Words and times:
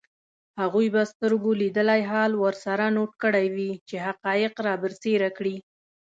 هغوی 0.61 0.87
به 0.95 1.01
سترګو 1.13 1.51
لیدلی 1.61 2.01
حال 2.09 2.31
ورسره 2.43 2.85
نوټ 2.97 3.11
کړی 3.23 3.45
وي 3.55 3.69
چي 3.87 3.95
حقایق 4.05 4.53
رابرسېره 4.67 5.29
کړي 5.37 5.55